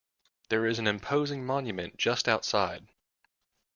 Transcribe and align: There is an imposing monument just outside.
There 0.49 0.65
is 0.65 0.79
an 0.79 0.87
imposing 0.87 1.45
monument 1.45 1.95
just 1.97 2.27
outside. 2.27 2.87